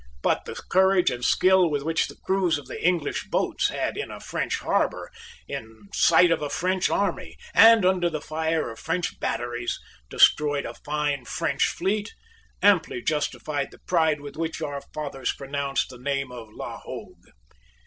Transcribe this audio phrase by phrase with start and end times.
[0.23, 4.09] But the courage and skill with which the crews of the English boats had, in
[4.09, 5.11] a French harbour,
[5.47, 9.79] in sight of a French army, and under the fire of French batteries,
[10.09, 12.15] destroyed a fine French fleet,
[12.63, 17.27] amply justified the pride with which our fathers pronounced the name of La Hogue.